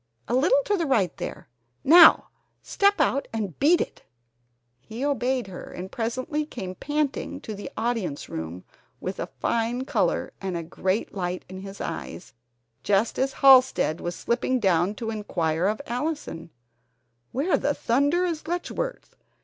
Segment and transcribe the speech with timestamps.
[0.27, 1.47] A little to the right, there
[1.83, 2.29] now
[2.63, 4.01] step out and beat it!"
[4.79, 8.63] He obeyed her, and presently came panting to the audience room,
[8.99, 12.33] with a fine color, and a great light in his eyes,
[12.81, 16.49] just as Halsted was slipping down to inquire of Allison:
[17.31, 19.15] "Where in thunder is Letchworth?